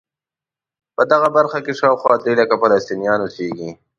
[0.95, 3.71] په دغه برخه کې شاوخوا درې لکه فلسطینیان اوسېږي.